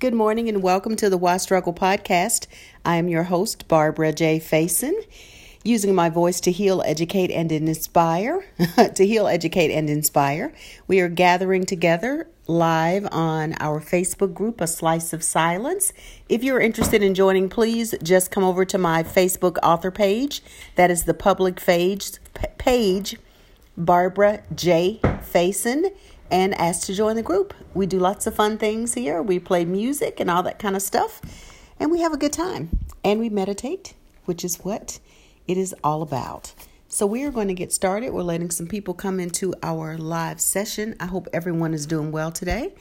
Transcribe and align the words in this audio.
Good 0.00 0.14
morning 0.14 0.48
and 0.48 0.62
welcome 0.62 0.96
to 0.96 1.10
the 1.10 1.18
Why 1.18 1.36
Struggle 1.36 1.74
podcast. 1.74 2.46
I 2.86 2.96
am 2.96 3.10
your 3.10 3.24
host, 3.24 3.68
Barbara 3.68 4.14
J. 4.14 4.40
Faison, 4.40 4.94
using 5.62 5.94
my 5.94 6.08
voice 6.08 6.40
to 6.40 6.50
heal, 6.50 6.80
educate, 6.86 7.30
and 7.30 7.52
inspire. 7.52 8.46
to 8.94 9.06
heal, 9.06 9.26
educate, 9.26 9.70
and 9.70 9.90
inspire. 9.90 10.54
We 10.86 11.00
are 11.00 11.10
gathering 11.10 11.66
together 11.66 12.28
live 12.46 13.08
on 13.12 13.52
our 13.60 13.78
Facebook 13.78 14.32
group, 14.32 14.62
A 14.62 14.66
Slice 14.66 15.12
of 15.12 15.22
Silence. 15.22 15.92
If 16.30 16.42
you're 16.42 16.60
interested 16.60 17.02
in 17.02 17.14
joining, 17.14 17.50
please 17.50 17.94
just 18.02 18.30
come 18.30 18.42
over 18.42 18.64
to 18.64 18.78
my 18.78 19.02
Facebook 19.02 19.58
author 19.62 19.90
page. 19.90 20.42
That 20.76 20.90
is 20.90 21.04
the 21.04 21.12
public 21.12 21.56
page, 21.56 22.12
page 22.56 23.18
Barbara 23.76 24.44
J. 24.54 24.98
Faison 25.02 25.92
and 26.30 26.54
ask 26.54 26.86
to 26.86 26.94
join 26.94 27.16
the 27.16 27.22
group. 27.22 27.54
We 27.74 27.86
do 27.86 27.98
lots 27.98 28.26
of 28.26 28.34
fun 28.34 28.58
things 28.58 28.94
here. 28.94 29.22
We 29.22 29.38
play 29.38 29.64
music 29.64 30.20
and 30.20 30.30
all 30.30 30.42
that 30.44 30.58
kind 30.58 30.76
of 30.76 30.82
stuff, 30.82 31.20
and 31.78 31.90
we 31.90 32.00
have 32.00 32.12
a 32.12 32.18
good 32.18 32.32
time. 32.32 32.78
And 33.02 33.18
we 33.18 33.28
meditate, 33.28 33.94
which 34.24 34.44
is 34.44 34.56
what 34.56 35.00
it 35.46 35.56
is 35.56 35.74
all 35.82 36.02
about. 36.02 36.52
So, 36.88 37.06
we 37.06 37.22
are 37.22 37.30
going 37.30 37.48
to 37.48 37.54
get 37.54 37.72
started. 37.72 38.10
We're 38.12 38.22
letting 38.22 38.50
some 38.50 38.66
people 38.66 38.94
come 38.94 39.20
into 39.20 39.54
our 39.62 39.96
live 39.96 40.40
session. 40.40 40.96
I 40.98 41.06
hope 41.06 41.28
everyone 41.32 41.72
is 41.72 41.86
doing 41.86 42.10
well 42.10 42.32
today. 42.32 42.74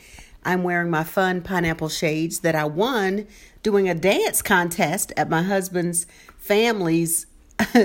I'm 0.43 0.63
wearing 0.63 0.89
my 0.89 1.03
fun 1.03 1.41
pineapple 1.41 1.89
shades 1.89 2.39
that 2.39 2.55
I 2.55 2.65
won 2.65 3.27
doing 3.61 3.89
a 3.89 3.95
dance 3.95 4.41
contest 4.41 5.11
at 5.17 5.29
my 5.29 5.43
husband's 5.43 6.07
family's 6.37 7.27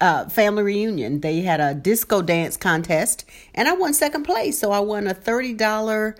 uh, 0.00 0.28
family 0.28 0.62
reunion. 0.62 1.20
They 1.20 1.40
had 1.40 1.60
a 1.60 1.74
disco 1.74 2.22
dance 2.22 2.56
contest, 2.56 3.24
and 3.54 3.68
I 3.68 3.72
won 3.72 3.92
second 3.94 4.24
place. 4.24 4.58
So 4.58 4.72
I 4.72 4.80
won 4.80 5.06
a 5.06 5.14
$30 5.14 6.16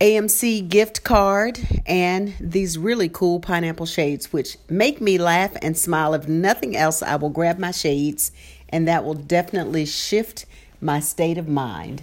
AMC 0.00 0.66
gift 0.68 1.04
card 1.04 1.60
and 1.84 2.32
these 2.40 2.78
really 2.78 3.10
cool 3.10 3.38
pineapple 3.38 3.86
shades, 3.86 4.32
which 4.32 4.56
make 4.68 5.00
me 5.00 5.18
laugh 5.18 5.52
and 5.60 5.76
smile. 5.76 6.14
If 6.14 6.26
nothing 6.26 6.74
else, 6.74 7.02
I 7.02 7.16
will 7.16 7.28
grab 7.28 7.58
my 7.58 7.70
shades, 7.70 8.32
and 8.70 8.88
that 8.88 9.04
will 9.04 9.14
definitely 9.14 9.84
shift 9.84 10.46
my 10.80 11.00
state 11.00 11.36
of 11.36 11.48
mind. 11.48 12.02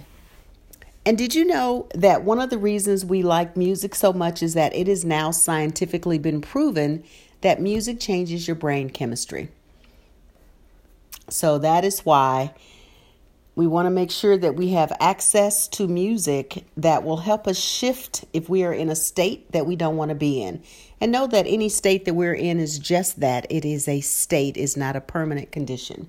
And 1.04 1.18
did 1.18 1.34
you 1.34 1.44
know 1.44 1.88
that 1.94 2.22
one 2.22 2.38
of 2.38 2.50
the 2.50 2.58
reasons 2.58 3.04
we 3.04 3.22
like 3.22 3.56
music 3.56 3.94
so 3.94 4.12
much 4.12 4.42
is 4.42 4.54
that 4.54 4.74
it 4.74 4.86
has 4.86 5.04
now 5.04 5.30
scientifically 5.30 6.18
been 6.18 6.40
proven 6.40 7.02
that 7.40 7.60
music 7.60 7.98
changes 7.98 8.46
your 8.46 8.56
brain 8.56 8.90
chemistry? 8.90 9.48
So 11.28 11.58
that 11.58 11.84
is 11.84 12.00
why 12.00 12.54
we 13.54 13.66
want 13.66 13.86
to 13.86 13.90
make 13.90 14.10
sure 14.10 14.38
that 14.38 14.54
we 14.54 14.68
have 14.68 14.92
access 15.00 15.66
to 15.66 15.88
music 15.88 16.64
that 16.76 17.02
will 17.02 17.16
help 17.16 17.48
us 17.48 17.58
shift 17.58 18.24
if 18.32 18.48
we 18.48 18.62
are 18.62 18.72
in 18.72 18.88
a 18.88 18.94
state 18.94 19.50
that 19.50 19.66
we 19.66 19.74
don't 19.74 19.96
want 19.96 20.10
to 20.10 20.14
be 20.14 20.40
in. 20.40 20.62
And 21.00 21.10
know 21.10 21.26
that 21.26 21.46
any 21.46 21.68
state 21.68 22.04
that 22.04 22.14
we're 22.14 22.34
in 22.34 22.60
is 22.60 22.78
just 22.78 23.18
that 23.18 23.50
it 23.50 23.64
is 23.64 23.88
a 23.88 24.00
state, 24.00 24.56
is 24.56 24.76
not 24.76 24.94
a 24.94 25.00
permanent 25.00 25.50
condition. 25.50 26.08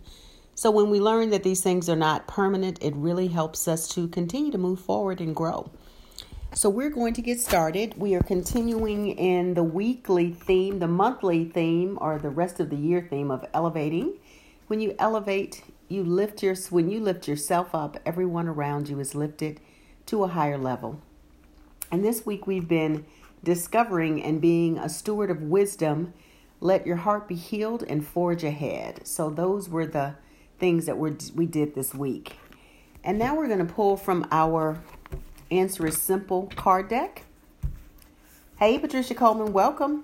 So 0.54 0.70
when 0.70 0.92
we 0.92 1.00
learn 1.00 1.32
that 1.32 1.44
these 1.44 1.62
things 1.62 1.90
are 1.90 1.96
not 1.96 2.28
permanent, 2.28 2.84
it 2.84 2.94
really 2.96 3.30
helps 3.30 3.68
us 3.68 3.88
to 3.96 4.08
continue 4.10 4.52
to 4.52 4.58
move 4.58 4.80
forward 4.80 5.20
and 5.20 5.36
grow. 5.36 5.72
So 6.54 6.70
we're 6.70 6.90
going 6.90 7.14
to 7.14 7.22
get 7.22 7.40
started. 7.40 7.94
We 7.98 8.14
are 8.16 8.22
continuing 8.22 9.08
in 9.08 9.54
the 9.54 9.64
weekly 9.64 10.34
theme, 10.34 10.80
the 10.80 10.88
monthly 10.88 11.46
theme, 11.46 11.98
or 12.02 12.20
the 12.20 12.30
rest 12.30 12.60
of 12.60 12.70
the 12.70 12.76
year 12.76 13.08
theme 13.10 13.32
of 13.32 13.46
elevating. 13.54 14.18
When 14.70 14.82
you 14.82 14.94
elevate, 15.00 15.64
you 15.88 16.04
lift 16.04 16.44
your 16.44 16.54
when 16.70 16.92
you 16.92 17.00
lift 17.00 17.28
yourself 17.28 17.74
up, 17.74 17.98
everyone 18.06 18.48
around 18.48 18.88
you 18.88 19.00
is 19.00 19.16
lifted 19.16 19.60
to 20.06 20.24
a 20.24 20.28
higher 20.28 20.60
level. 20.60 21.02
And 21.92 22.06
this 22.06 22.24
week 22.24 22.46
we've 22.46 22.68
been 22.68 23.04
discovering 23.44 24.24
and 24.24 24.40
being 24.40 24.78
a 24.78 24.88
steward 24.88 25.32
of 25.32 25.42
wisdom. 25.42 26.14
Let 26.62 26.86
your 26.86 26.98
heart 26.98 27.28
be 27.28 27.34
healed 27.34 27.82
and 27.82 28.06
forge 28.06 28.44
ahead. 28.44 29.08
So 29.08 29.32
those 29.32 29.68
were 29.70 29.88
the 29.88 30.14
things 30.60 30.86
that 30.86 31.00
we 31.00 31.16
we 31.34 31.48
did 31.48 31.74
this 31.74 31.96
week. 31.96 32.38
And 33.04 33.18
now 33.18 33.36
we're 33.36 33.48
going 33.48 33.66
to 33.66 33.74
pull 33.74 33.98
from 33.98 34.28
our 34.32 34.80
Answer 35.50 35.88
is 35.88 36.00
Simple 36.00 36.52
card 36.56 36.90
deck. 36.90 37.24
Hey, 38.60 38.78
Patricia 38.78 39.16
Coleman, 39.16 39.52
welcome. 39.52 40.04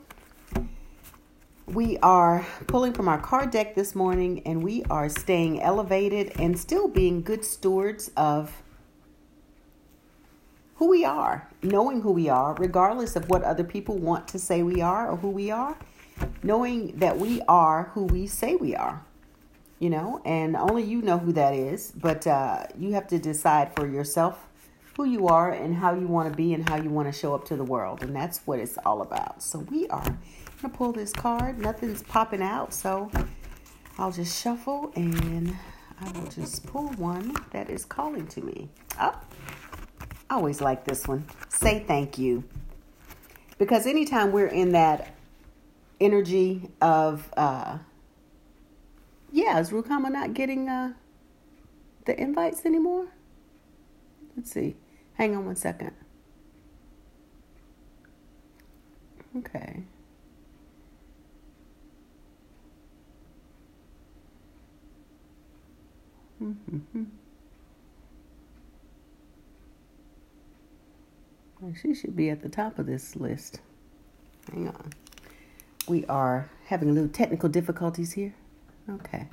We 1.68 1.98
are 1.98 2.46
pulling 2.68 2.94
from 2.94 3.08
our 3.08 3.20
card 3.20 3.50
deck 3.50 3.74
this 3.74 3.96
morning 3.96 4.44
and 4.46 4.62
we 4.62 4.84
are 4.84 5.10
staying 5.10 5.62
elevated 5.62 6.34
and 6.40 6.60
still 6.60 6.88
being 6.88 7.24
good 7.24 7.44
stewards 7.44 8.12
of 8.16 8.62
who 10.76 10.90
we 10.90 11.04
are, 11.04 11.50
knowing 11.64 12.02
who 12.02 12.12
we 12.12 12.30
are, 12.30 12.54
regardless 12.54 13.16
of 13.16 13.30
what 13.30 13.44
other 13.44 13.64
people 13.64 13.98
want 13.98 14.28
to 14.28 14.38
say 14.38 14.62
we 14.62 14.80
are 14.80 15.10
or 15.10 15.18
who 15.18 15.30
we 15.30 15.50
are, 15.50 15.76
knowing 16.44 16.96
that 16.98 17.18
we 17.18 17.42
are 17.48 17.90
who 17.94 18.04
we 18.04 18.28
say 18.28 18.56
we 18.56 18.76
are, 18.76 19.04
you 19.80 19.90
know, 19.90 20.22
and 20.24 20.56
only 20.56 20.84
you 20.84 21.02
know 21.02 21.18
who 21.18 21.32
that 21.32 21.56
is, 21.56 21.92
but 21.92 22.28
uh, 22.28 22.64
you 22.78 22.94
have 22.94 23.08
to 23.08 23.18
decide 23.18 23.76
for 23.76 23.88
yourself 23.88 24.48
who 24.98 25.06
you 25.06 25.28
are 25.28 25.52
and 25.52 25.76
how 25.76 25.96
you 25.96 26.08
want 26.08 26.30
to 26.30 26.36
be 26.36 26.54
and 26.54 26.70
how 26.70 26.76
you 26.76 26.90
want 26.90 27.12
to 27.12 27.18
show 27.18 27.34
up 27.34 27.46
to 27.46 27.56
the 27.56 27.64
world. 27.64 28.04
And 28.04 28.16
that's 28.16 28.40
what 28.46 28.60
it's 28.60 28.78
all 28.86 29.02
about. 29.02 29.42
So 29.42 29.60
we 29.60 29.88
are 29.88 30.18
to 30.66 30.78
pull 30.78 30.92
this 30.92 31.12
card. 31.12 31.60
Nothing's 31.60 32.04
popping 32.04 32.42
out, 32.42 32.74
so 32.74 33.12
I'll 33.98 34.12
just 34.12 34.42
shuffle 34.42 34.92
and 34.96 35.56
I 36.02 36.12
will 36.12 36.28
just 36.28 36.66
pull 36.66 36.90
one 36.94 37.36
that 37.52 37.70
is 37.70 37.86
calling 37.86 38.28
to 38.28 38.42
me. 38.42 38.70
Oh, 39.00 39.20
I 40.30 40.36
always 40.36 40.62
like 40.62 40.84
this 40.86 41.08
one. 41.08 41.26
Say 41.50 41.84
thank 41.88 42.18
you. 42.18 42.44
Because 43.58 43.86
anytime 43.86 44.32
we're 44.32 44.48
in 44.48 44.72
that 44.72 45.14
energy 46.02 46.70
of, 46.82 47.32
uh, 47.38 47.78
yeah, 49.32 49.60
is 49.60 49.70
Rukama 49.70 50.12
not 50.12 50.34
getting 50.34 50.68
uh, 50.68 50.94
the 52.06 52.20
invites 52.20 52.66
anymore? 52.66 53.08
Let's 54.36 54.52
see. 54.52 54.76
Hang 55.14 55.36
on 55.36 55.46
one 55.46 55.56
second. 55.56 55.92
Okay. 59.38 59.56
Mm-hmm. 59.68 59.82
Well, 59.82 59.94
she 71.82 71.94
should 71.94 72.16
be 72.16 72.30
at 72.30 72.42
the 72.42 72.50
top 72.50 72.80
of 72.80 72.86
this 72.86 73.16
list. 73.16 73.60
Hang 74.52 74.68
on. 74.68 74.92
We 75.88 76.06
are 76.06 76.50
having 76.68 76.90
a 76.90 76.94
little 76.94 77.10
technical 77.10 77.50
difficulties 77.50 78.14
here. 78.14 78.34
Okay. 78.90 79.28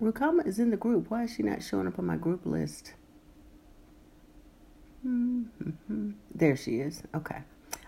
Rukama 0.00 0.46
is 0.46 0.58
in 0.58 0.70
the 0.70 0.76
group. 0.76 1.10
Why 1.10 1.24
is 1.24 1.34
she 1.34 1.42
not 1.42 1.62
showing 1.62 1.86
up 1.86 1.98
on 1.98 2.06
my 2.06 2.16
group 2.16 2.44
list? 2.44 2.94
Mm-hmm. 5.06 6.10
There 6.34 6.56
she 6.56 6.76
is. 6.80 7.02
Okay. 7.14 7.38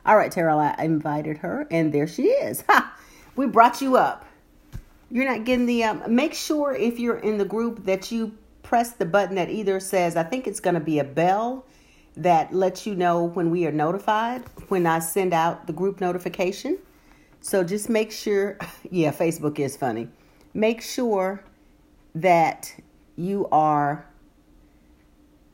All 0.06 0.16
right, 0.16 0.32
Terrell, 0.32 0.58
I 0.58 0.74
invited 0.78 1.38
her, 1.38 1.66
and 1.70 1.92
there 1.92 2.06
she 2.06 2.24
is. 2.24 2.64
Ha! 2.68 2.96
We 3.36 3.46
brought 3.46 3.80
you 3.80 3.96
up. 3.96 4.24
You're 5.10 5.24
not 5.24 5.44
getting 5.44 5.66
the. 5.66 5.84
Um, 5.84 6.02
make 6.14 6.34
sure 6.34 6.74
if 6.74 6.98
you're 6.98 7.18
in 7.18 7.38
the 7.38 7.44
group 7.44 7.84
that 7.84 8.12
you 8.12 8.36
press 8.62 8.92
the 8.92 9.06
button 9.06 9.36
that 9.36 9.48
either 9.48 9.80
says, 9.80 10.16
I 10.16 10.22
think 10.22 10.46
it's 10.46 10.60
going 10.60 10.74
to 10.74 10.80
be 10.80 10.98
a 10.98 11.04
bell 11.04 11.64
that 12.16 12.52
lets 12.52 12.86
you 12.86 12.94
know 12.94 13.24
when 13.24 13.50
we 13.50 13.66
are 13.66 13.72
notified, 13.72 14.42
when 14.68 14.86
I 14.86 14.98
send 14.98 15.32
out 15.32 15.66
the 15.66 15.72
group 15.72 16.00
notification. 16.00 16.78
So 17.40 17.64
just 17.64 17.88
make 17.88 18.12
sure, 18.12 18.58
yeah, 18.90 19.12
Facebook 19.12 19.58
is 19.58 19.76
funny. 19.76 20.08
Make 20.52 20.82
sure 20.82 21.44
that 22.14 22.74
you 23.16 23.48
are 23.50 24.06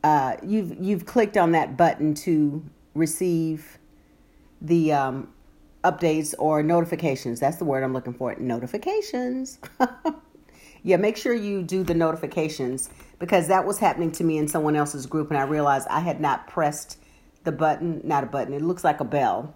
uh, 0.02 0.36
you've 0.42 0.76
you've 0.78 1.06
clicked 1.06 1.36
on 1.36 1.52
that 1.52 1.76
button 1.78 2.12
to 2.14 2.62
receive 2.94 3.78
the 4.60 4.92
um, 4.92 5.28
updates 5.84 6.34
or 6.38 6.62
notifications. 6.62 7.40
That's 7.40 7.58
the 7.58 7.64
word 7.64 7.84
I'm 7.84 7.92
looking 7.92 8.14
for. 8.14 8.34
Notifications. 8.36 9.58
yeah, 10.82 10.96
make 10.96 11.16
sure 11.16 11.34
you 11.34 11.62
do 11.62 11.84
the 11.84 11.94
notifications 11.94 12.90
because 13.18 13.48
that 13.48 13.64
was 13.66 13.78
happening 13.78 14.10
to 14.12 14.24
me 14.24 14.38
in 14.38 14.48
someone 14.48 14.74
else's 14.74 15.06
group, 15.06 15.30
and 15.30 15.38
I 15.38 15.42
realized 15.44 15.86
I 15.88 16.00
had 16.00 16.20
not 16.20 16.48
pressed 16.48 16.98
the 17.44 17.52
button. 17.52 18.00
Not 18.02 18.24
a 18.24 18.26
button. 18.26 18.54
It 18.54 18.62
looks 18.62 18.82
like 18.82 19.00
a 19.00 19.04
bell. 19.04 19.54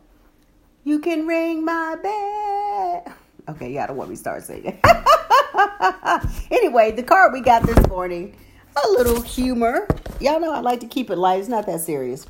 You 0.84 1.00
can 1.00 1.26
ring 1.26 1.64
my 1.64 1.96
bell. 2.02 3.14
Okay, 3.48 3.72
yeah, 3.72 3.84
I 3.84 3.86
don't 3.86 3.96
want 3.96 4.10
me 4.10 4.16
to 4.16 4.20
start 4.20 4.44
singing. 4.44 4.78
anyway, 6.50 6.90
the 6.90 7.02
card 7.02 7.32
we 7.32 7.40
got 7.40 7.62
this 7.62 7.88
morning, 7.88 8.36
a 8.76 8.88
little 8.90 9.22
humor. 9.22 9.88
Y'all 10.20 10.38
know 10.38 10.52
I 10.52 10.60
like 10.60 10.80
to 10.80 10.86
keep 10.86 11.08
it 11.08 11.16
light. 11.16 11.40
It's 11.40 11.48
not 11.48 11.64
that 11.64 11.80
serious 11.80 12.26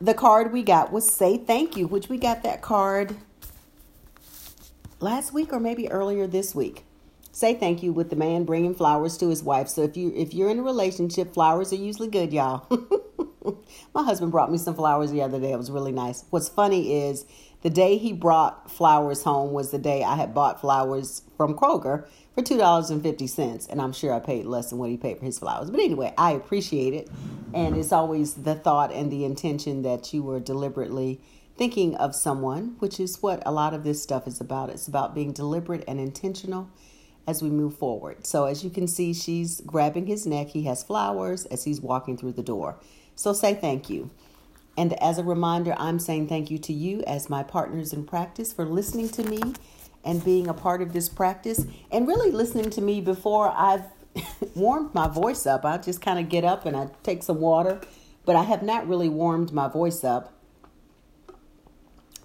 the 0.00 0.14
card 0.14 0.52
we 0.52 0.62
got 0.62 0.92
was 0.92 1.10
Say 1.10 1.36
Thank 1.36 1.76
You, 1.76 1.86
which 1.86 2.08
we 2.08 2.18
got 2.18 2.42
that 2.42 2.62
card 2.62 3.16
last 5.00 5.32
week 5.32 5.52
or 5.52 5.60
maybe 5.60 5.90
earlier 5.90 6.26
this 6.26 6.54
week. 6.54 6.84
Say 7.30 7.54
thank 7.54 7.82
you 7.82 7.92
with 7.92 8.10
the 8.10 8.16
man 8.16 8.44
bringing 8.44 8.76
flowers 8.76 9.16
to 9.18 9.28
his 9.28 9.42
wife. 9.42 9.68
So 9.68 9.82
if 9.82 9.96
you 9.96 10.12
if 10.14 10.32
you're 10.32 10.50
in 10.50 10.60
a 10.60 10.62
relationship, 10.62 11.34
flowers 11.34 11.72
are 11.72 11.76
usually 11.76 12.08
good, 12.08 12.32
y'all. 12.32 12.66
My 13.94 14.04
husband 14.04 14.30
brought 14.30 14.52
me 14.52 14.58
some 14.58 14.76
flowers 14.76 15.10
the 15.10 15.20
other 15.20 15.40
day. 15.40 15.52
It 15.52 15.58
was 15.58 15.70
really 15.70 15.90
nice. 15.90 16.24
What's 16.30 16.48
funny 16.48 17.02
is 17.06 17.26
the 17.64 17.70
day 17.70 17.96
he 17.96 18.12
brought 18.12 18.70
flowers 18.70 19.22
home 19.22 19.52
was 19.52 19.70
the 19.70 19.78
day 19.78 20.04
I 20.04 20.16
had 20.16 20.34
bought 20.34 20.60
flowers 20.60 21.22
from 21.34 21.54
Kroger 21.54 22.06
for 22.34 22.42
$2.50. 22.42 23.68
And 23.70 23.80
I'm 23.80 23.94
sure 23.94 24.12
I 24.12 24.20
paid 24.20 24.44
less 24.44 24.68
than 24.68 24.78
what 24.78 24.90
he 24.90 24.98
paid 24.98 25.18
for 25.18 25.24
his 25.24 25.38
flowers. 25.38 25.70
But 25.70 25.80
anyway, 25.80 26.12
I 26.18 26.32
appreciate 26.32 26.92
it. 26.92 27.08
And 27.54 27.74
it's 27.74 27.90
always 27.90 28.34
the 28.34 28.54
thought 28.54 28.92
and 28.92 29.10
the 29.10 29.24
intention 29.24 29.80
that 29.80 30.12
you 30.12 30.22
were 30.22 30.40
deliberately 30.40 31.22
thinking 31.56 31.94
of 31.96 32.14
someone, 32.14 32.76
which 32.80 33.00
is 33.00 33.22
what 33.22 33.42
a 33.46 33.52
lot 33.52 33.72
of 33.72 33.82
this 33.82 34.02
stuff 34.02 34.26
is 34.26 34.42
about. 34.42 34.68
It's 34.68 34.86
about 34.86 35.14
being 35.14 35.32
deliberate 35.32 35.84
and 35.88 35.98
intentional 35.98 36.68
as 37.26 37.42
we 37.42 37.48
move 37.48 37.78
forward. 37.78 38.26
So, 38.26 38.44
as 38.44 38.62
you 38.62 38.68
can 38.68 38.86
see, 38.86 39.14
she's 39.14 39.62
grabbing 39.62 40.06
his 40.06 40.26
neck. 40.26 40.48
He 40.48 40.64
has 40.64 40.82
flowers 40.82 41.46
as 41.46 41.64
he's 41.64 41.80
walking 41.80 42.18
through 42.18 42.32
the 42.32 42.42
door. 42.42 42.76
So, 43.14 43.32
say 43.32 43.54
thank 43.54 43.88
you. 43.88 44.10
And 44.76 44.92
as 45.02 45.18
a 45.18 45.24
reminder, 45.24 45.74
I'm 45.78 45.98
saying 45.98 46.28
thank 46.28 46.50
you 46.50 46.58
to 46.58 46.72
you 46.72 47.02
as 47.06 47.30
my 47.30 47.42
partners 47.42 47.92
in 47.92 48.04
practice 48.04 48.52
for 48.52 48.64
listening 48.64 49.08
to 49.10 49.22
me 49.22 49.40
and 50.04 50.24
being 50.24 50.48
a 50.48 50.54
part 50.54 50.82
of 50.82 50.92
this 50.92 51.08
practice 51.08 51.64
and 51.90 52.06
really 52.06 52.30
listening 52.30 52.70
to 52.70 52.80
me 52.80 53.00
before 53.00 53.52
I've 53.56 53.84
warmed 54.54 54.94
my 54.94 55.08
voice 55.08 55.46
up. 55.46 55.64
I 55.64 55.78
just 55.78 56.00
kind 56.00 56.18
of 56.18 56.28
get 56.28 56.44
up 56.44 56.66
and 56.66 56.76
I 56.76 56.88
take 57.02 57.22
some 57.22 57.40
water, 57.40 57.80
but 58.24 58.36
I 58.36 58.42
have 58.42 58.62
not 58.62 58.88
really 58.88 59.08
warmed 59.08 59.52
my 59.52 59.68
voice 59.68 60.04
up. 60.04 60.32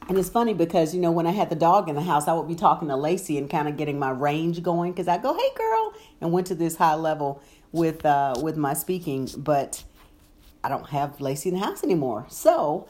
And 0.07 0.17
it's 0.17 0.29
funny 0.29 0.55
because, 0.55 0.95
you 0.95 0.99
know, 0.99 1.11
when 1.11 1.27
I 1.27 1.31
had 1.31 1.51
the 1.51 1.55
dog 1.55 1.87
in 1.87 1.93
the 1.93 2.01
house, 2.01 2.27
I 2.27 2.33
would 2.33 2.47
be 2.47 2.55
talking 2.55 2.87
to 2.87 2.95
Lacey 2.95 3.37
and 3.37 3.47
kind 3.47 3.67
of 3.67 3.77
getting 3.77 3.99
my 3.99 4.09
range 4.09 4.63
going 4.63 4.91
because 4.91 5.07
I 5.07 5.19
go, 5.19 5.37
hey, 5.37 5.49
girl, 5.55 5.93
and 6.19 6.31
went 6.31 6.47
to 6.47 6.55
this 6.55 6.77
high 6.77 6.95
level 6.95 7.43
with 7.71 8.03
uh, 8.03 8.33
with 8.41 8.57
my 8.57 8.73
speaking. 8.73 9.29
But 9.37 9.83
I 10.63 10.69
don't 10.69 10.89
have 10.89 11.21
Lacey 11.21 11.49
in 11.49 11.55
the 11.55 11.65
house 11.65 11.83
anymore. 11.83 12.25
So 12.29 12.87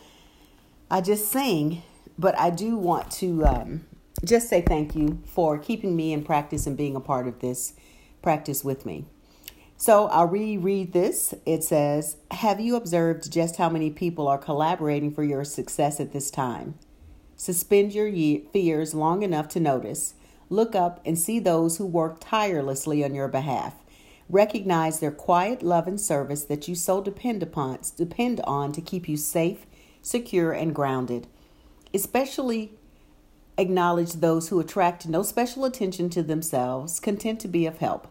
I 0.90 1.02
just 1.02 1.32
sing. 1.32 1.84
But 2.20 2.38
I 2.38 2.50
do 2.50 2.76
want 2.76 3.10
to 3.12 3.46
um, 3.46 3.86
just 4.26 4.50
say 4.50 4.62
thank 4.62 4.94
you 4.94 5.24
for 5.26 5.58
keeping 5.58 5.96
me 5.96 6.12
in 6.12 6.26
practice 6.26 6.68
and 6.68 6.76
being 6.76 6.98
a 6.98 7.00
part 7.00 7.28
of 7.28 7.40
this 7.40 7.74
practice 8.22 8.62
with 8.62 8.86
me. 8.86 9.06
So 9.78 10.08
I'll 10.08 10.28
reread 10.28 10.92
this. 10.92 11.34
It 11.46 11.64
says, 11.64 12.18
Have 12.32 12.60
you 12.60 12.76
observed 12.76 13.32
just 13.32 13.56
how 13.56 13.70
many 13.70 13.90
people 13.90 14.28
are 14.28 14.38
collaborating 14.38 15.14
for 15.14 15.24
your 15.24 15.46
success 15.46 16.02
at 16.02 16.12
this 16.12 16.30
time? 16.30 16.78
Suspend 17.38 17.94
your 17.94 18.12
fears 18.52 18.94
long 18.94 19.24
enough 19.24 19.48
to 19.50 19.62
notice. 19.62 20.16
Look 20.50 20.76
up 20.76 21.00
and 21.06 21.18
see 21.18 21.40
those 21.40 21.78
who 21.78 21.86
work 21.86 22.18
tirelessly 22.20 23.02
on 23.06 23.16
your 23.16 23.30
behalf. 23.30 23.76
Recognize 24.30 25.00
their 25.00 25.12
quiet 25.12 25.64
love 25.64 25.88
and 25.88 26.00
service 26.00 26.44
that 26.46 26.68
you 26.68 26.76
so 26.76 27.02
depend 27.02 27.42
upon 27.42 27.80
depend 27.98 28.42
on 28.42 28.72
to 28.72 28.82
keep 28.82 29.10
you 29.10 29.18
safe, 29.18 29.66
secure, 30.02 30.52
and 30.52 30.76
grounded. 30.76 31.28
Especially 31.94 32.74
acknowledge 33.58 34.14
those 34.14 34.50
who 34.50 34.60
attract 34.60 35.08
no 35.08 35.24
special 35.24 35.66
attention 35.66 36.10
to 36.12 36.24
themselves, 36.24 37.00
content 37.00 37.40
to 37.42 37.48
be 37.48 37.66
of 37.66 37.80
help. 37.80 38.08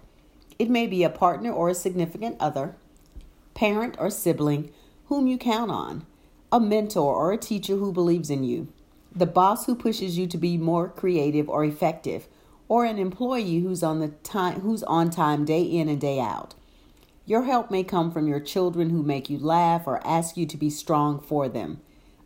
It 0.58 0.68
may 0.68 0.86
be 0.86 1.04
a 1.04 1.10
partner 1.10 1.52
or 1.52 1.68
a 1.68 1.74
significant 1.74 2.36
other, 2.40 2.76
parent 3.54 3.96
or 3.98 4.10
sibling 4.10 4.70
whom 5.06 5.26
you 5.26 5.38
count 5.38 5.70
on, 5.70 6.04
a 6.50 6.58
mentor 6.58 7.14
or 7.14 7.32
a 7.32 7.38
teacher 7.38 7.76
who 7.76 7.92
believes 7.92 8.28
in 8.28 8.42
you 8.42 8.68
the 9.14 9.26
boss 9.26 9.66
who 9.66 9.74
pushes 9.74 10.18
you 10.18 10.26
to 10.26 10.38
be 10.38 10.56
more 10.56 10.88
creative 10.88 11.48
or 11.48 11.64
effective, 11.64 12.28
or 12.68 12.84
an 12.84 12.98
employee 12.98 13.60
who's 13.60 13.82
on 13.82 13.98
the 13.98 14.08
time 14.08 14.60
who's 14.60 14.82
on 14.84 15.10
time 15.10 15.44
day 15.44 15.62
in 15.62 15.88
and 15.88 16.00
day 16.00 16.20
out. 16.20 16.54
Your 17.24 17.44
help 17.44 17.70
may 17.70 17.82
come 17.82 18.10
from 18.10 18.28
your 18.28 18.40
children 18.40 18.90
who 18.90 19.02
make 19.02 19.28
you 19.28 19.38
laugh 19.38 19.86
or 19.86 20.06
ask 20.06 20.36
you 20.36 20.46
to 20.46 20.56
be 20.56 20.70
strong 20.70 21.20
for 21.20 21.48
them, 21.48 21.80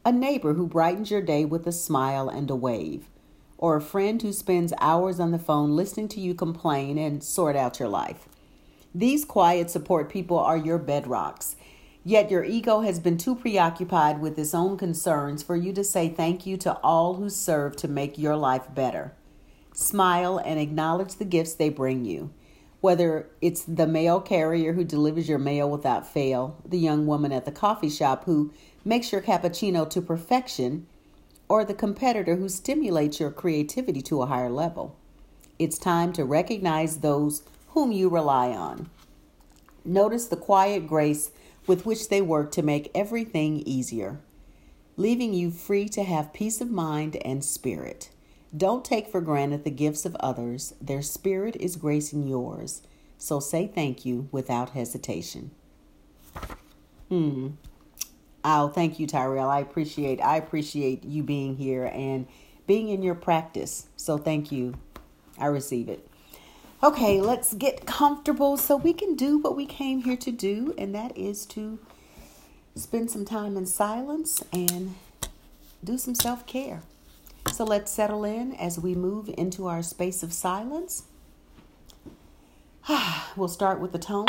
a 0.04 0.12
neighbor 0.12 0.54
who 0.54 0.66
brightens 0.66 1.10
your 1.10 1.22
day 1.22 1.44
with 1.44 1.66
a 1.66 1.72
smile 1.72 2.28
and 2.28 2.50
a 2.50 2.56
wave, 2.56 3.06
or 3.58 3.76
a 3.76 3.80
friend 3.80 4.22
who 4.22 4.32
spends 4.32 4.72
hours 4.80 5.18
on 5.18 5.30
the 5.30 5.38
phone 5.38 5.74
listening 5.74 6.08
to 6.08 6.20
you 6.20 6.34
complain 6.34 6.98
and 6.98 7.24
sort 7.24 7.56
out 7.56 7.78
your 7.78 7.88
life. 7.88 8.28
These 8.94 9.24
quiet 9.24 9.70
support 9.70 10.08
people 10.08 10.38
are 10.38 10.56
your 10.56 10.78
bedrocks 10.78 11.56
Yet 12.04 12.32
your 12.32 12.44
ego 12.44 12.80
has 12.80 12.98
been 12.98 13.16
too 13.16 13.36
preoccupied 13.36 14.20
with 14.20 14.36
its 14.36 14.54
own 14.54 14.76
concerns 14.76 15.42
for 15.42 15.54
you 15.54 15.72
to 15.74 15.84
say 15.84 16.08
thank 16.08 16.44
you 16.46 16.56
to 16.58 16.74
all 16.78 17.14
who 17.14 17.30
serve 17.30 17.76
to 17.76 17.88
make 17.88 18.18
your 18.18 18.36
life 18.36 18.74
better. 18.74 19.12
Smile 19.74 20.38
and 20.38 20.60
acknowledge 20.60 21.14
the 21.14 21.24
gifts 21.24 21.54
they 21.54 21.68
bring 21.68 22.04
you. 22.04 22.32
Whether 22.80 23.28
it's 23.40 23.62
the 23.62 23.86
mail 23.86 24.20
carrier 24.20 24.72
who 24.72 24.84
delivers 24.84 25.28
your 25.28 25.38
mail 25.38 25.70
without 25.70 26.06
fail, 26.06 26.56
the 26.64 26.78
young 26.78 27.06
woman 27.06 27.32
at 27.32 27.44
the 27.44 27.52
coffee 27.52 27.88
shop 27.88 28.24
who 28.24 28.52
makes 28.84 29.12
your 29.12 29.20
cappuccino 29.20 29.88
to 29.88 30.02
perfection, 30.02 30.86
or 31.48 31.64
the 31.64 31.74
competitor 31.74 32.36
who 32.36 32.48
stimulates 32.48 33.20
your 33.20 33.30
creativity 33.30 34.02
to 34.02 34.22
a 34.22 34.26
higher 34.26 34.50
level. 34.50 34.96
It's 35.58 35.78
time 35.78 36.12
to 36.14 36.24
recognize 36.24 36.98
those 36.98 37.42
whom 37.68 37.92
you 37.92 38.08
rely 38.08 38.48
on. 38.48 38.90
Notice 39.84 40.26
the 40.26 40.36
quiet 40.36 40.86
grace 40.86 41.30
with 41.66 41.86
which 41.86 42.08
they 42.08 42.20
work 42.20 42.50
to 42.52 42.62
make 42.62 42.90
everything 42.94 43.58
easier, 43.60 44.18
leaving 44.96 45.32
you 45.32 45.50
free 45.50 45.88
to 45.90 46.02
have 46.02 46.32
peace 46.32 46.60
of 46.60 46.70
mind 46.70 47.16
and 47.24 47.44
spirit. 47.44 48.10
Don't 48.54 48.84
take 48.84 49.08
for 49.08 49.20
granted 49.20 49.64
the 49.64 49.70
gifts 49.70 50.04
of 50.04 50.14
others, 50.16 50.74
their 50.80 51.02
spirit 51.02 51.56
is 51.56 51.76
gracing 51.76 52.26
yours. 52.26 52.82
So 53.16 53.40
say 53.40 53.66
thank 53.66 54.04
you 54.04 54.28
without 54.30 54.70
hesitation. 54.70 55.52
Hmm. 57.08 57.50
Oh, 58.44 58.68
thank 58.68 58.98
you, 58.98 59.06
Tyrell. 59.06 59.48
I 59.48 59.60
appreciate 59.60 60.20
I 60.20 60.36
appreciate 60.36 61.04
you 61.04 61.22
being 61.22 61.56
here 61.56 61.84
and 61.86 62.26
being 62.66 62.88
in 62.88 63.02
your 63.02 63.14
practice. 63.14 63.86
So 63.96 64.18
thank 64.18 64.50
you. 64.50 64.74
I 65.38 65.46
receive 65.46 65.88
it. 65.88 66.08
Okay, 66.82 67.20
let's 67.20 67.54
get 67.54 67.86
comfortable 67.86 68.56
so 68.56 68.76
we 68.76 68.92
can 68.92 69.14
do 69.14 69.38
what 69.38 69.54
we 69.56 69.66
came 69.66 70.02
here 70.02 70.16
to 70.16 70.32
do, 70.32 70.74
and 70.76 70.92
that 70.94 71.16
is 71.16 71.46
to 71.46 71.78
spend 72.74 73.08
some 73.10 73.24
time 73.24 73.56
in 73.56 73.66
silence 73.66 74.42
and 74.52 74.96
do 75.84 75.96
some 75.96 76.16
self 76.16 76.44
care. 76.44 76.82
So 77.50 77.64
let's 77.64 77.90
settle 77.90 78.24
in 78.24 78.54
as 78.54 78.78
we 78.78 78.94
move 78.94 79.30
into 79.36 79.66
our 79.66 79.82
space 79.82 80.22
of 80.22 80.32
silence. 80.32 81.04
we'll 83.36 83.48
start 83.48 83.80
with 83.80 83.92
the 83.92 83.98
tone. 83.98 84.26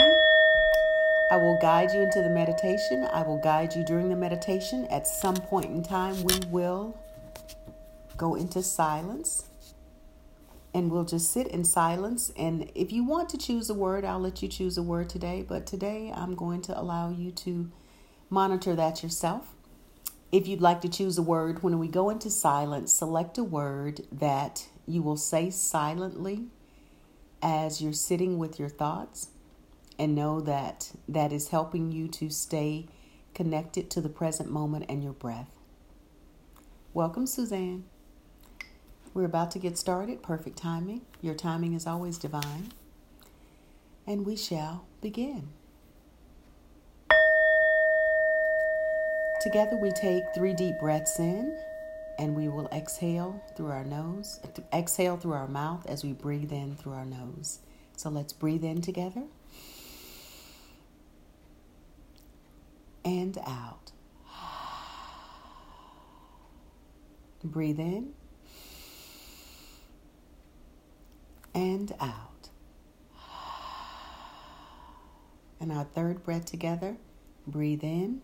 I 1.32 1.38
will 1.38 1.58
guide 1.62 1.92
you 1.94 2.02
into 2.02 2.22
the 2.22 2.30
meditation. 2.30 3.08
I 3.12 3.24
will 3.24 3.40
guide 3.40 3.76
you 3.76 3.84
during 3.84 4.10
the 4.10 4.16
meditation. 4.16 4.86
At 4.88 5.08
some 5.08 5.36
point 5.36 5.66
in 5.66 5.82
time, 5.82 6.22
we 6.24 6.40
will 6.50 6.98
go 8.18 8.36
into 8.36 8.62
silence 8.62 9.48
and 10.74 10.92
we'll 10.92 11.06
just 11.06 11.32
sit 11.32 11.48
in 11.48 11.64
silence. 11.64 12.32
And 12.38 12.72
if 12.76 12.92
you 12.92 13.04
want 13.04 13.30
to 13.30 13.38
choose 13.38 13.70
a 13.70 13.74
word, 13.74 14.06
I'll 14.06 14.20
let 14.20 14.42
you 14.42 14.48
choose 14.48 14.78
a 14.78 14.84
word 14.84 15.10
today. 15.10 15.46
But 15.48 15.66
today 15.66 16.12
I'm 16.16 16.36
going 16.36 16.62
to 16.64 16.80
allow 16.80 17.10
you 17.10 17.32
to 17.32 17.72
monitor 18.30 18.76
that 18.76 19.04
yourself. 19.04 19.53
If 20.34 20.48
you'd 20.48 20.62
like 20.62 20.82
to 20.82 20.90
choose 20.90 21.20
a 21.20 21.22
word, 21.22 21.62
when 21.62 21.78
we 21.78 21.88
go 21.88 22.10
into 22.10 22.32
silence, 22.32 22.92
select 22.92 23.38
a 23.38 23.44
word 23.44 24.02
that 24.12 24.68
you 24.88 25.04
will 25.04 25.16
say 25.16 25.52
silently 25.52 26.46
as 27.40 27.84
you're 27.84 27.94
sitting 27.94 28.40
with 28.40 28.58
your 28.58 28.68
thoughts 28.68 29.28
and 30.00 30.16
know 30.16 30.42
that 30.42 30.92
that 31.08 31.32
is 31.32 31.50
helping 31.50 31.92
you 31.92 32.08
to 32.08 32.32
stay 32.32 32.88
connected 33.36 33.92
to 33.92 34.02
the 34.02 34.10
present 34.10 34.50
moment 34.50 34.86
and 34.90 35.04
your 35.04 35.14
breath. 35.14 35.52
Welcome, 36.96 37.28
Suzanne. 37.28 37.84
We're 39.14 39.26
about 39.26 39.52
to 39.52 39.60
get 39.60 39.78
started. 39.78 40.24
Perfect 40.24 40.58
timing. 40.58 41.02
Your 41.22 41.36
timing 41.36 41.76
is 41.76 41.86
always 41.86 42.18
divine. 42.18 42.72
And 44.08 44.26
we 44.26 44.36
shall 44.36 44.88
begin. 45.00 45.50
Together 49.44 49.76
we 49.76 49.92
take 49.92 50.24
three 50.34 50.54
deep 50.54 50.80
breaths 50.80 51.20
in 51.20 51.60
and 52.18 52.34
we 52.34 52.48
will 52.48 52.70
exhale 52.72 53.44
through 53.58 53.72
our 53.72 53.84
nose, 53.84 54.40
exhale 54.74 55.18
through 55.18 55.34
our 55.34 55.50
mouth 55.50 55.86
as 55.86 56.02
we 56.02 56.14
breathe 56.14 56.54
in 56.54 56.78
through 56.78 56.94
our 56.94 57.04
nose. 57.04 57.60
So 57.98 58.10
let's 58.10 58.32
breathe 58.32 58.64
in 58.64 58.82
together 58.82 59.24
and 63.04 63.38
out. 63.46 63.92
Breathe 67.44 67.80
in 67.80 68.14
and 71.54 71.94
out. 72.00 72.48
And 75.60 75.70
our 75.70 75.84
third 75.84 76.24
breath 76.24 76.46
together, 76.46 76.96
breathe 77.46 77.84
in 77.84 78.22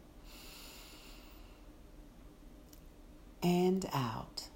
and 3.41 3.89
out. 3.93 4.50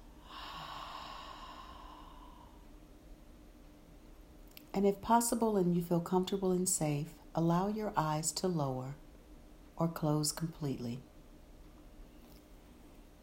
And 4.72 4.84
if 4.84 5.00
possible 5.00 5.56
and 5.56 5.74
you 5.76 5.82
feel 5.82 6.00
comfortable 6.00 6.50
and 6.50 6.68
safe, 6.68 7.14
allow 7.34 7.68
your 7.68 7.92
eyes 7.96 8.32
to 8.32 8.48
lower 8.48 8.96
or 9.76 9.88
close 9.88 10.32
completely. 10.32 11.00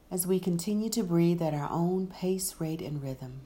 As 0.09 0.25
we 0.27 0.39
continue 0.39 0.89
to 0.89 1.03
breathe 1.03 1.41
at 1.41 1.53
our 1.53 1.69
own 1.69 2.07
pace, 2.07 2.55
rate, 2.59 2.81
and 2.81 3.01
rhythm, 3.01 3.41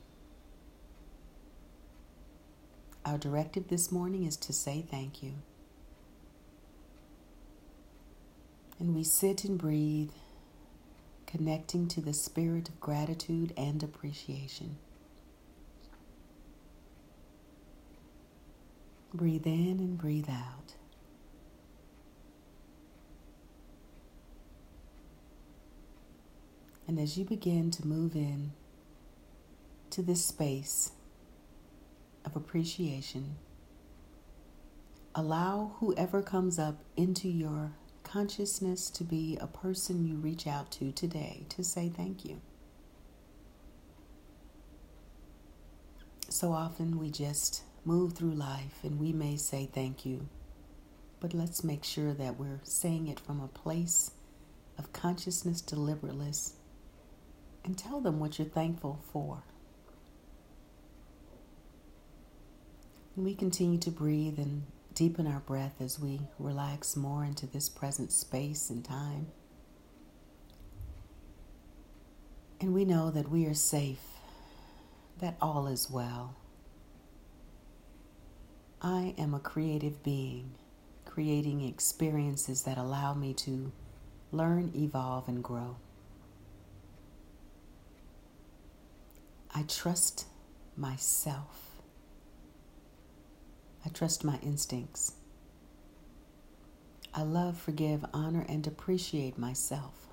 our 3.04 3.18
directive 3.18 3.68
this 3.68 3.92
morning 3.92 4.24
is 4.24 4.36
to 4.38 4.54
say 4.54 4.84
thank 4.90 5.22
you. 5.22 5.34
And 8.80 8.96
we 8.96 9.04
sit 9.04 9.44
and 9.44 9.58
breathe, 9.58 10.12
connecting 11.28 11.88
to 11.90 12.02
the 12.02 12.14
spirit 12.14 12.70
of 12.70 12.80
gratitude 12.80 13.54
and 13.58 13.82
appreciation. 13.84 14.78
Breathe 19.14 19.48
in 19.48 19.80
and 19.80 19.98
breathe 19.98 20.30
out. 20.30 20.76
And 26.88 27.00
as 27.00 27.18
you 27.18 27.26
begin 27.26 27.72
to 27.72 27.88
move 27.88 28.16
in 28.16 28.52
to 29.90 30.02
this 30.02 30.26
space 30.26 30.92
of 32.24 32.36
appreciation, 32.36 33.38
allow 35.16 35.76
whoever 35.80 36.22
comes 36.22 36.60
up 36.60 36.84
into 36.96 37.28
your 37.28 37.72
consciousness 38.16 38.90
to 38.90 39.04
be 39.04 39.38
a 39.42 39.48
person 39.48 40.08
you 40.08 40.16
reach 40.16 40.48
out 40.48 40.72
to 40.72 40.90
today 40.94 41.46
to 41.50 41.62
say 41.62 41.90
thank 41.90 42.24
you. 42.24 42.40
So 46.30 46.54
often 46.54 46.98
we 46.98 47.12
just 47.12 47.64
move 47.84 48.14
through 48.14 48.36
life 48.36 48.80
and 48.84 49.02
we 49.02 49.12
may 49.12 49.36
say 49.36 49.70
thank 49.70 50.06
you, 50.06 50.30
but 51.20 51.34
let's 51.34 51.62
make 51.62 51.84
sure 51.84 52.14
that 52.14 52.40
we're 52.40 52.62
saying 52.64 53.10
it 53.10 53.20
from 53.20 53.42
a 53.42 53.50
place 53.50 54.12
of 54.78 54.94
consciousness 54.94 55.60
deliberateness 55.60 56.54
and 57.66 57.78
tell 57.78 58.00
them 58.00 58.22
what 58.22 58.40
you're 58.40 58.48
thankful 58.48 59.02
for. 59.12 59.44
And 63.18 63.26
we 63.26 63.36
continue 63.36 63.80
to 63.80 63.92
breathe 63.92 64.40
and 64.40 64.64
deepen 64.96 65.28
our 65.28 65.42
breath 65.42 65.82
as 65.82 66.00
we 66.00 66.22
relax 66.40 66.96
more 66.96 67.26
into 67.26 67.46
this 67.46 67.68
present 67.68 68.12
space 68.12 68.70
and 68.70 68.84
time. 68.84 69.28
And 72.62 72.74
we 72.74 72.86
know 72.86 73.12
that 73.12 73.30
we 73.30 73.46
are 73.46 73.54
safe, 73.54 74.00
that 75.20 75.36
all 75.42 75.68
is 75.68 75.92
well. 75.92 76.36
I 78.82 79.14
am 79.18 79.34
a 79.34 79.40
creative 79.40 80.02
being, 80.02 80.52
creating 81.06 81.62
experiences 81.62 82.64
that 82.64 82.78
allow 82.78 83.14
me 83.14 83.34
to 83.34 83.74
learn, 84.32 84.72
evolve, 84.76 85.28
and 85.28 85.44
grow. 85.44 85.76
I 89.54 89.64
trust 89.64 90.26
myself. 90.78 91.75
I 93.86 93.90
trust 93.90 94.24
my 94.24 94.40
instincts. 94.42 95.14
I 97.14 97.22
love, 97.22 97.58
forgive, 97.58 98.04
honor, 98.14 98.46
and 98.50 98.66
appreciate 98.66 99.38
myself. 99.38 100.08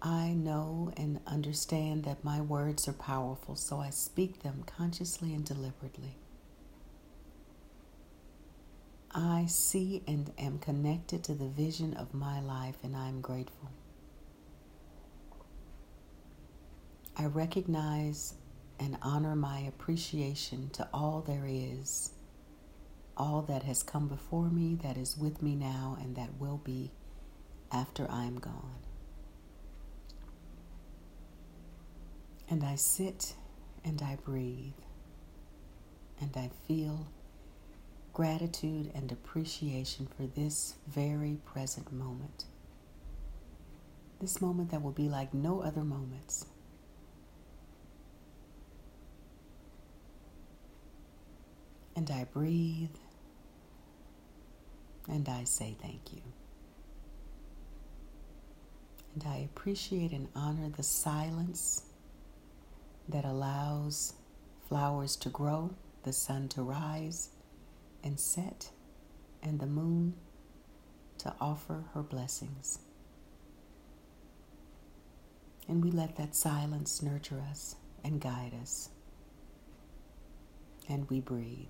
I 0.00 0.32
know 0.32 0.92
and 0.96 1.20
understand 1.26 2.04
that 2.04 2.24
my 2.24 2.40
words 2.40 2.88
are 2.88 2.92
powerful, 2.92 3.54
so 3.54 3.78
I 3.80 3.90
speak 3.90 4.42
them 4.42 4.64
consciously 4.66 5.34
and 5.34 5.44
deliberately. 5.44 6.16
I 9.14 9.46
see 9.46 10.02
and 10.08 10.32
am 10.38 10.58
connected 10.58 11.22
to 11.24 11.34
the 11.34 11.48
vision 11.48 11.94
of 11.94 12.14
my 12.14 12.40
life, 12.40 12.76
and 12.82 12.96
I 12.96 13.08
am 13.08 13.20
grateful. 13.20 13.70
I 17.16 17.26
recognize 17.26 18.34
and 18.82 18.98
honor 19.00 19.36
my 19.36 19.60
appreciation 19.60 20.68
to 20.70 20.88
all 20.92 21.22
there 21.24 21.46
is, 21.46 22.10
all 23.16 23.40
that 23.42 23.62
has 23.62 23.80
come 23.84 24.08
before 24.08 24.48
me, 24.48 24.74
that 24.82 24.96
is 24.96 25.16
with 25.16 25.40
me 25.40 25.54
now, 25.54 25.96
and 26.00 26.16
that 26.16 26.40
will 26.40 26.60
be 26.64 26.90
after 27.70 28.10
I 28.10 28.24
am 28.24 28.40
gone. 28.40 28.80
And 32.50 32.64
I 32.64 32.74
sit 32.74 33.34
and 33.84 34.02
I 34.02 34.16
breathe 34.16 34.72
and 36.20 36.36
I 36.36 36.50
feel 36.66 37.06
gratitude 38.12 38.90
and 38.96 39.12
appreciation 39.12 40.08
for 40.16 40.26
this 40.26 40.74
very 40.88 41.38
present 41.44 41.92
moment. 41.92 42.46
This 44.20 44.42
moment 44.42 44.72
that 44.72 44.82
will 44.82 44.90
be 44.90 45.08
like 45.08 45.32
no 45.32 45.62
other 45.62 45.84
moments. 45.84 46.46
And 51.94 52.10
I 52.10 52.24
breathe 52.24 52.96
and 55.08 55.28
I 55.28 55.44
say 55.44 55.76
thank 55.80 56.12
you. 56.12 56.22
And 59.14 59.24
I 59.26 59.36
appreciate 59.38 60.12
and 60.12 60.28
honor 60.34 60.70
the 60.70 60.82
silence 60.82 61.82
that 63.08 63.24
allows 63.24 64.14
flowers 64.68 65.16
to 65.16 65.28
grow, 65.28 65.74
the 66.04 66.12
sun 66.12 66.48
to 66.48 66.62
rise 66.62 67.28
and 68.02 68.18
set, 68.18 68.70
and 69.42 69.60
the 69.60 69.66
moon 69.66 70.14
to 71.18 71.34
offer 71.40 71.84
her 71.92 72.02
blessings. 72.02 72.78
And 75.68 75.84
we 75.84 75.90
let 75.90 76.16
that 76.16 76.34
silence 76.34 77.02
nurture 77.02 77.42
us 77.50 77.76
and 78.02 78.20
guide 78.20 78.52
us. 78.60 78.88
And 80.88 81.08
we 81.08 81.20
breathe. 81.20 81.68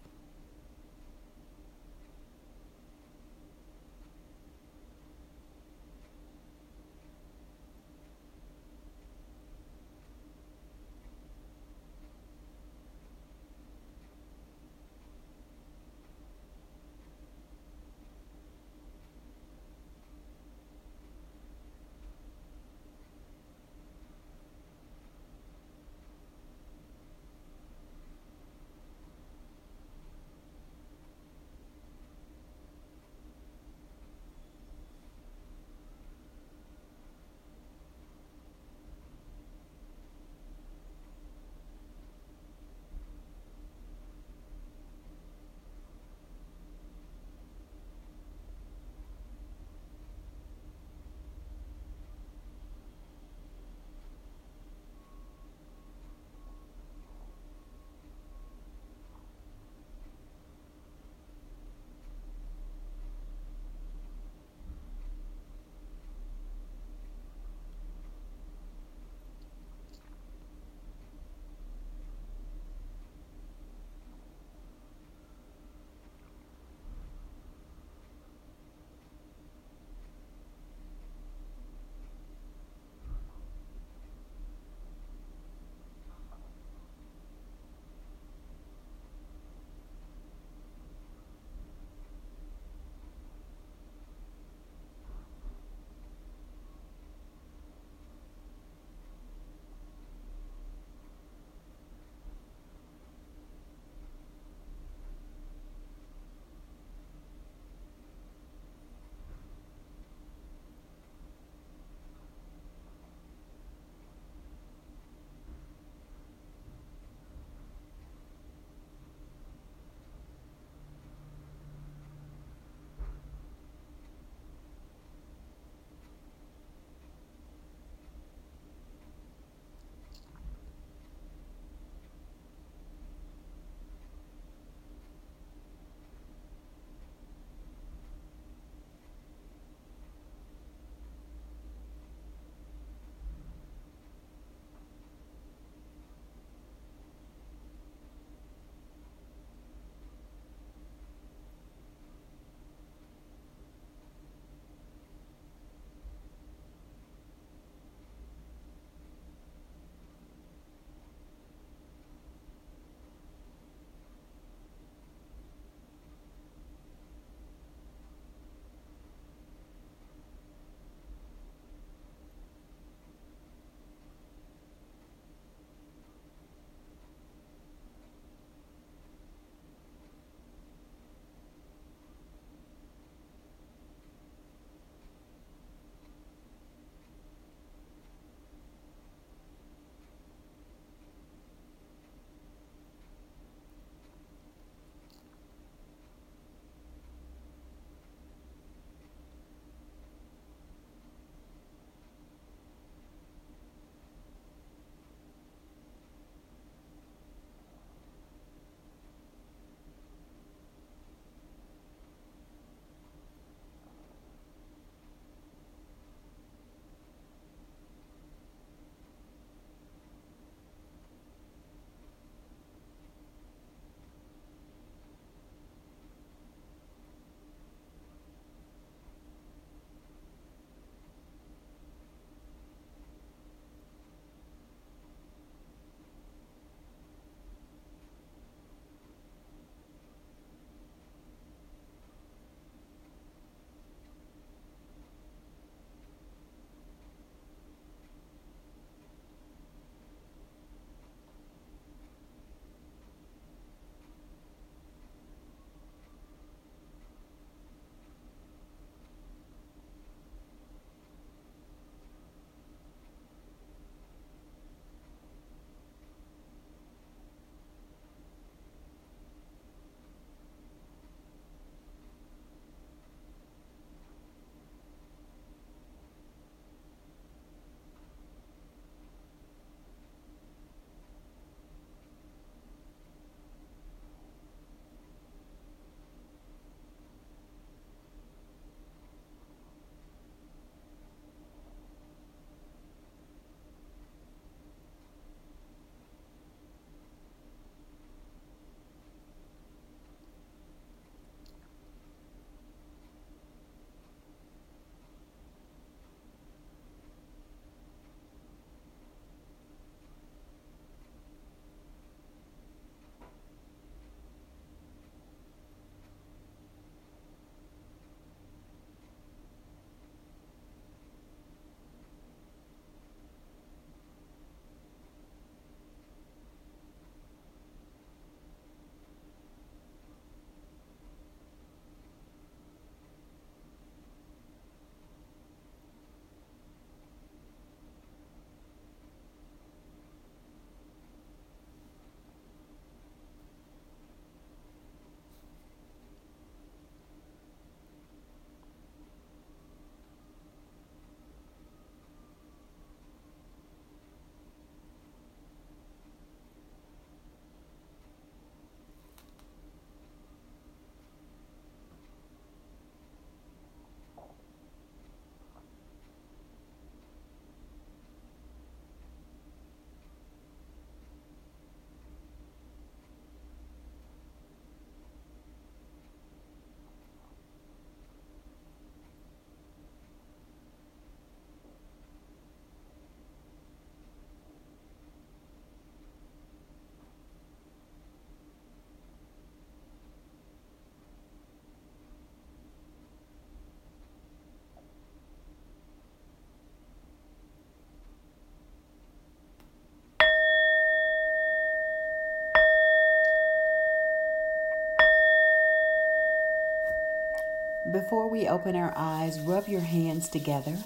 Before 407.92 408.31
we 408.31 408.48
open 408.48 408.74
our 408.74 408.94
eyes, 408.96 409.38
rub 409.40 409.68
your 409.68 409.83
hands 409.83 410.31
together. 410.31 410.78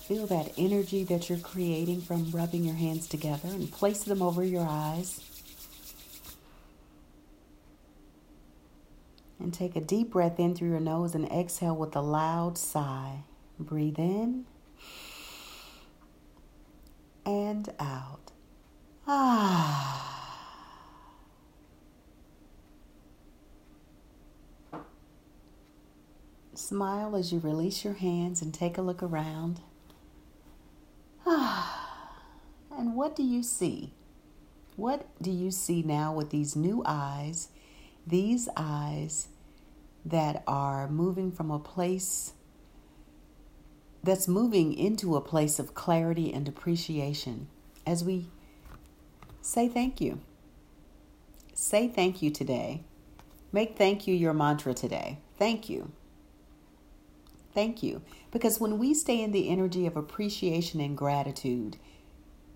Feel 0.00 0.26
that 0.26 0.52
energy 0.58 1.04
that 1.04 1.28
you're 1.28 1.38
creating 1.38 2.00
from 2.00 2.30
rubbing 2.32 2.64
your 2.64 2.74
hands 2.74 3.06
together 3.06 3.48
and 3.48 3.70
place 3.70 4.02
them 4.02 4.20
over 4.20 4.42
your 4.42 4.66
eyes. 4.68 5.20
And 9.38 9.54
take 9.54 9.76
a 9.76 9.80
deep 9.80 10.10
breath 10.10 10.40
in 10.40 10.56
through 10.56 10.70
your 10.70 10.80
nose 10.80 11.14
and 11.14 11.30
exhale 11.30 11.76
with 11.76 11.94
a 11.94 12.00
loud 12.00 12.58
sigh. 12.58 13.20
Breathe 13.58 13.98
in 13.98 14.46
and 17.24 17.72
out. 17.78 18.32
Ah. 19.06 20.04
Smile 26.84 27.16
as 27.16 27.32
you 27.32 27.38
release 27.38 27.82
your 27.82 27.94
hands 27.94 28.42
and 28.42 28.52
take 28.52 28.76
a 28.76 28.82
look 28.82 29.02
around. 29.02 29.62
And 32.76 32.94
what 32.94 33.16
do 33.16 33.22
you 33.22 33.42
see? 33.42 33.94
What 34.76 35.06
do 35.22 35.30
you 35.30 35.50
see 35.50 35.80
now 35.80 36.12
with 36.12 36.28
these 36.28 36.54
new 36.54 36.82
eyes? 36.84 37.48
These 38.06 38.50
eyes 38.54 39.28
that 40.04 40.42
are 40.46 40.86
moving 40.86 41.32
from 41.32 41.50
a 41.50 41.58
place 41.58 42.34
that's 44.02 44.28
moving 44.28 44.74
into 44.74 45.16
a 45.16 45.22
place 45.22 45.58
of 45.58 45.72
clarity 45.72 46.34
and 46.34 46.46
appreciation 46.46 47.46
as 47.86 48.04
we 48.04 48.26
say 49.40 49.68
thank 49.68 50.02
you. 50.02 50.20
Say 51.54 51.88
thank 51.88 52.20
you 52.20 52.30
today. 52.30 52.82
Make 53.52 53.78
thank 53.78 54.06
you 54.06 54.14
your 54.14 54.34
mantra 54.34 54.74
today. 54.74 55.20
Thank 55.38 55.70
you. 55.70 55.90
Thank 57.54 57.82
you. 57.82 58.02
Because 58.30 58.60
when 58.60 58.78
we 58.78 58.94
stay 58.94 59.22
in 59.22 59.32
the 59.32 59.48
energy 59.48 59.86
of 59.86 59.96
appreciation 59.96 60.80
and 60.80 60.96
gratitude, 60.96 61.76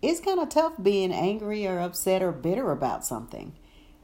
it's 0.02 0.20
kind 0.20 0.40
of 0.40 0.48
tough 0.48 0.74
being 0.82 1.12
angry 1.12 1.66
or 1.66 1.78
upset 1.78 2.22
or 2.22 2.32
bitter 2.32 2.70
about 2.70 3.06
something. 3.06 3.54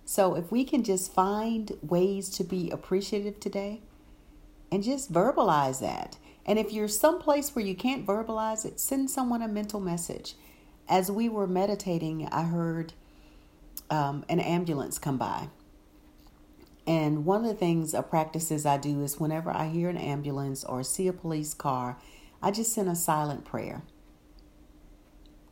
So 0.04 0.34
if 0.36 0.52
we 0.52 0.64
can 0.64 0.84
just 0.84 1.12
find 1.12 1.72
ways 1.82 2.28
to 2.30 2.44
be 2.44 2.70
appreciative 2.70 3.40
today 3.40 3.80
and 4.70 4.82
just 4.82 5.12
verbalize 5.12 5.80
that 5.80 6.16
and 6.46 6.58
if 6.58 6.72
you're 6.72 6.88
someplace 6.88 7.54
where 7.54 7.64
you 7.64 7.74
can't 7.74 8.06
verbalize 8.06 8.64
it, 8.64 8.78
send 8.78 9.10
someone 9.10 9.42
a 9.42 9.48
mental 9.48 9.80
message. 9.80 10.34
As 10.88 11.10
we 11.10 11.28
were 11.28 11.46
meditating, 11.46 12.28
I 12.30 12.42
heard 12.42 12.92
um, 13.90 14.24
an 14.28 14.40
ambulance 14.40 14.98
come 14.98 15.16
by. 15.16 15.48
And 16.86 17.24
one 17.24 17.42
of 17.42 17.46
the 17.46 17.54
things, 17.54 17.94
or 17.94 18.02
practices 18.02 18.66
I 18.66 18.76
do 18.76 19.02
is 19.02 19.18
whenever 19.18 19.50
I 19.50 19.68
hear 19.68 19.88
an 19.88 19.96
ambulance 19.96 20.64
or 20.64 20.82
see 20.82 21.08
a 21.08 21.12
police 21.12 21.54
car, 21.54 21.98
I 22.42 22.50
just 22.50 22.72
send 22.72 22.88
a 22.88 22.94
silent 22.94 23.44
prayer. 23.44 23.82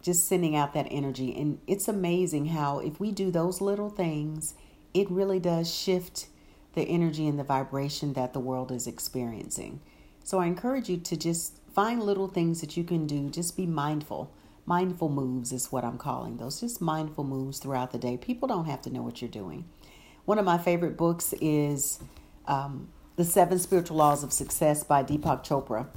Just 0.03 0.27
sending 0.27 0.55
out 0.55 0.75
that 0.75 0.88
energy. 0.90 1.35
And 1.35 1.59
it's 1.66 1.88
amazing 1.88 2.47
how, 2.47 2.81
if 2.81 3.01
we 3.01 3.12
do 3.12 3.31
those 3.31 3.61
little 3.61 3.88
things, 3.88 4.55
it 4.92 5.11
really 5.11 5.40
does 5.40 5.73
shift 5.73 6.27
the 6.75 6.83
energy 6.83 7.27
and 7.27 7.38
the 7.38 7.45
vibration 7.45 8.12
that 8.14 8.33
the 8.33 8.40
world 8.40 8.71
is 8.71 8.87
experiencing. 8.87 9.81
So 10.25 10.38
I 10.38 10.47
encourage 10.47 10.88
you 10.88 10.99
to 10.99 11.16
just 11.16 11.59
find 11.73 12.03
little 12.03 12.29
things 12.29 12.61
that 12.61 12.77
you 12.77 12.85
can 12.85 13.07
do. 13.07 13.31
Just 13.31 13.57
be 13.57 13.66
mindful. 13.66 14.33
Mindful 14.66 15.09
moves 15.09 15.53
is 15.53 15.73
what 15.73 15.85
I'm 15.85 15.99
calling 15.99 16.37
those. 16.37 16.61
Just 16.61 16.81
mindful 16.81 17.25
moves 17.25 17.59
throughout 17.59 17.92
the 17.92 17.99
day. 17.99 18.16
People 18.16 18.49
don't 18.49 18.66
have 18.66 18.83
to 18.83 18.90
know 18.90 19.03
what 19.03 19.21
you're 19.21 19.31
doing. 19.31 19.64
One 20.24 20.38
of 20.38 20.44
my 20.44 20.58
favorite 20.58 20.96
books 20.96 21.35
is 21.40 21.98
um, 22.46 22.88
The 23.16 23.24
Seven 23.24 23.58
Spiritual 23.58 23.96
Laws 23.96 24.22
of 24.22 24.32
Success 24.32 24.85
by 24.85 25.02
Deepak 25.02 25.44
Chopra. 25.44 25.88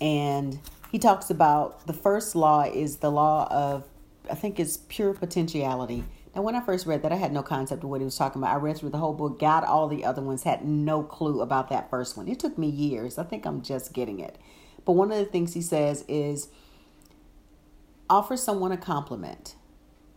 And 0.00 0.60
he 0.92 0.98
talks 0.98 1.30
about 1.30 1.86
the 1.86 1.92
first 1.92 2.36
law 2.36 2.62
is 2.62 2.98
the 2.98 3.10
law 3.10 3.48
of, 3.50 3.84
I 4.30 4.34
think 4.34 4.60
it's 4.60 4.78
pure 4.88 5.14
potentiality. 5.14 6.04
Now, 6.34 6.42
when 6.42 6.54
I 6.54 6.60
first 6.60 6.86
read 6.86 7.02
that, 7.02 7.12
I 7.12 7.16
had 7.16 7.32
no 7.32 7.42
concept 7.42 7.82
of 7.82 7.90
what 7.90 8.00
he 8.00 8.04
was 8.04 8.16
talking 8.16 8.42
about. 8.42 8.54
I 8.54 8.58
read 8.58 8.76
through 8.76 8.90
the 8.90 8.98
whole 8.98 9.14
book, 9.14 9.38
got 9.38 9.64
all 9.64 9.88
the 9.88 10.04
other 10.04 10.22
ones, 10.22 10.42
had 10.42 10.64
no 10.64 11.02
clue 11.02 11.40
about 11.40 11.68
that 11.70 11.88
first 11.88 12.16
one. 12.16 12.28
It 12.28 12.38
took 12.38 12.58
me 12.58 12.68
years. 12.68 13.18
I 13.18 13.24
think 13.24 13.46
I'm 13.46 13.62
just 13.62 13.92
getting 13.92 14.20
it. 14.20 14.36
But 14.84 14.92
one 14.92 15.10
of 15.10 15.18
the 15.18 15.24
things 15.24 15.54
he 15.54 15.62
says 15.62 16.04
is 16.06 16.48
offer 18.08 18.36
someone 18.36 18.70
a 18.70 18.76
compliment, 18.76 19.56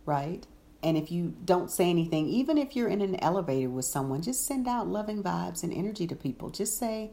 right? 0.04 0.46
And 0.82 0.96
if 0.96 1.10
you 1.10 1.34
don't 1.44 1.70
say 1.70 1.90
anything, 1.90 2.28
even 2.28 2.56
if 2.56 2.74
you're 2.74 2.88
in 2.88 3.02
an 3.02 3.22
elevator 3.22 3.68
with 3.68 3.84
someone, 3.84 4.22
just 4.22 4.46
send 4.46 4.66
out 4.66 4.88
loving 4.88 5.22
vibes 5.22 5.62
and 5.62 5.72
energy 5.72 6.06
to 6.06 6.16
people. 6.16 6.48
Just 6.50 6.78
say, 6.78 7.10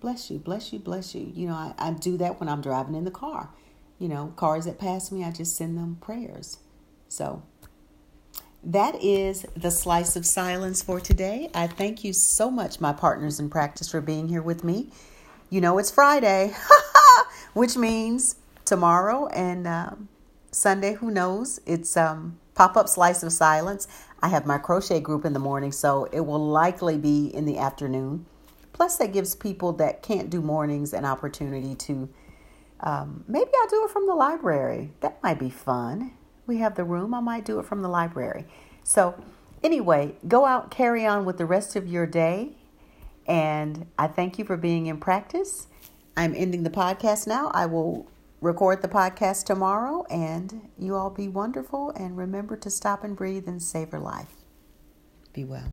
bless 0.00 0.30
you, 0.30 0.38
bless 0.38 0.72
you, 0.72 0.78
bless 0.78 1.14
you. 1.14 1.30
You 1.32 1.48
know, 1.48 1.54
I, 1.54 1.74
I 1.78 1.92
do 1.92 2.16
that 2.18 2.40
when 2.40 2.48
I'm 2.48 2.60
driving 2.60 2.94
in 2.94 3.04
the 3.04 3.12
car. 3.12 3.50
You 3.98 4.08
know, 4.08 4.32
cars 4.36 4.64
that 4.64 4.78
pass 4.78 5.12
me, 5.12 5.24
I 5.24 5.30
just 5.30 5.56
send 5.56 5.78
them 5.78 5.98
prayers. 6.00 6.58
So 7.08 7.44
that 8.64 9.02
is 9.02 9.46
the 9.56 9.70
slice 9.70 10.16
of 10.16 10.26
silence 10.26 10.82
for 10.82 10.98
today. 10.98 11.50
I 11.54 11.66
thank 11.68 12.02
you 12.02 12.12
so 12.12 12.50
much, 12.50 12.80
my 12.80 12.92
partners 12.92 13.38
in 13.38 13.50
practice, 13.50 13.90
for 13.90 14.00
being 14.00 14.28
here 14.28 14.42
with 14.42 14.64
me. 14.64 14.90
You 15.50 15.60
know, 15.60 15.78
it's 15.78 15.90
Friday, 15.90 16.52
which 17.52 17.76
means 17.76 18.36
tomorrow 18.64 19.28
and 19.28 19.66
um, 19.66 20.08
Sunday, 20.50 20.94
who 20.94 21.10
knows? 21.10 21.60
It's 21.66 21.96
um, 21.96 22.40
pop 22.54 22.76
up 22.76 22.88
slice 22.88 23.22
of 23.22 23.32
silence. 23.32 23.88
I 24.22 24.28
have 24.28 24.46
my 24.46 24.58
crochet 24.58 25.00
group 25.00 25.24
in 25.24 25.32
the 25.32 25.38
morning, 25.38 25.72
so 25.72 26.08
it 26.12 26.20
will 26.20 26.44
likely 26.44 26.98
be 26.98 27.26
in 27.26 27.44
the 27.44 27.58
afternoon. 27.58 28.26
Plus, 28.72 28.96
that 28.96 29.12
gives 29.12 29.34
people 29.34 29.72
that 29.74 30.02
can't 30.02 30.30
do 30.30 30.40
mornings 30.40 30.92
an 30.92 31.04
opportunity 31.04 31.74
to 31.74 32.08
um, 32.80 33.24
maybe 33.28 33.50
I'll 33.60 33.68
do 33.68 33.84
it 33.84 33.90
from 33.90 34.06
the 34.06 34.14
library. 34.14 34.90
That 35.00 35.22
might 35.22 35.38
be 35.38 35.48
fun 35.48 36.12
we 36.46 36.58
have 36.58 36.74
the 36.74 36.84
room. 36.84 37.14
I 37.14 37.20
might 37.20 37.44
do 37.44 37.58
it 37.58 37.66
from 37.66 37.82
the 37.82 37.88
library. 37.88 38.46
So, 38.82 39.14
anyway, 39.62 40.16
go 40.28 40.44
out, 40.44 40.70
carry 40.70 41.06
on 41.06 41.24
with 41.24 41.38
the 41.38 41.46
rest 41.46 41.76
of 41.76 41.88
your 41.88 42.06
day. 42.06 42.52
And 43.26 43.86
I 43.98 44.06
thank 44.06 44.38
you 44.38 44.44
for 44.44 44.56
being 44.56 44.86
in 44.86 44.98
practice. 44.98 45.68
I'm 46.16 46.34
ending 46.34 46.62
the 46.62 46.70
podcast 46.70 47.26
now. 47.26 47.50
I 47.54 47.66
will 47.66 48.06
record 48.44 48.82
the 48.82 48.88
podcast 48.88 49.46
tomorrow. 49.46 50.04
And 50.10 50.68
you 50.78 50.94
all 50.94 51.10
be 51.10 51.28
wonderful. 51.28 51.90
And 51.90 52.16
remember 52.16 52.56
to 52.58 52.70
stop 52.70 53.02
and 53.02 53.16
breathe 53.16 53.48
and 53.48 53.62
savor 53.62 53.98
life. 53.98 54.36
Be 55.32 55.44
well. 55.44 55.62